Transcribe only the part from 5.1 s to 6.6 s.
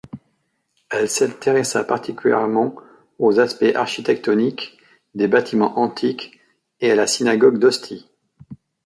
des bâtiments antiques